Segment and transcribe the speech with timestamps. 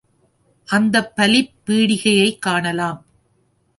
[0.67, 3.05] அந்தப் பலிப் பீடிகையைக் காணலாம்.